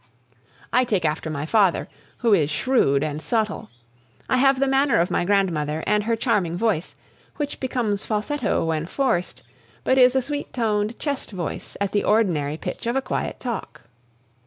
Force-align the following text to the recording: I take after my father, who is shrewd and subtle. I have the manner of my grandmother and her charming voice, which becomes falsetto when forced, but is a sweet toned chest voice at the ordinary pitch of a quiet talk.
I 0.73 0.83
take 0.83 1.05
after 1.05 1.29
my 1.29 1.45
father, 1.45 1.87
who 2.25 2.33
is 2.33 2.49
shrewd 2.49 3.03
and 3.03 3.21
subtle. 3.21 3.69
I 4.27 4.37
have 4.37 4.59
the 4.59 4.67
manner 4.67 4.97
of 4.97 5.11
my 5.11 5.25
grandmother 5.25 5.83
and 5.85 6.05
her 6.05 6.15
charming 6.15 6.57
voice, 6.57 6.95
which 7.35 7.59
becomes 7.59 8.03
falsetto 8.03 8.65
when 8.65 8.87
forced, 8.87 9.43
but 9.83 9.99
is 9.99 10.15
a 10.15 10.21
sweet 10.23 10.51
toned 10.53 10.97
chest 10.97 11.29
voice 11.29 11.77
at 11.79 11.91
the 11.91 12.03
ordinary 12.03 12.57
pitch 12.57 12.87
of 12.87 12.95
a 12.95 13.01
quiet 13.03 13.39
talk. 13.39 13.83